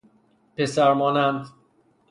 [0.55, 1.47] پسرمانند